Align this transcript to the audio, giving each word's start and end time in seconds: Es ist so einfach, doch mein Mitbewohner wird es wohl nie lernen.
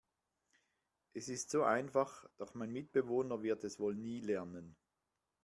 Es 1.13 1.29
ist 1.29 1.51
so 1.51 1.61
einfach, 1.61 2.25
doch 2.39 2.55
mein 2.55 2.71
Mitbewohner 2.73 3.43
wird 3.43 3.63
es 3.63 3.79
wohl 3.79 3.93
nie 3.93 4.19
lernen. 4.19 4.75